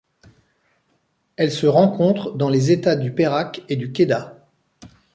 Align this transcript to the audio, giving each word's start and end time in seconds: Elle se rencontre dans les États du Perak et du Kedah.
Elle 1.35 1.51
se 1.51 1.67
rencontre 1.67 2.31
dans 2.31 2.49
les 2.49 2.71
États 2.71 2.95
du 2.95 3.13
Perak 3.13 3.61
et 3.69 3.75
du 3.75 3.91
Kedah. 3.91 4.35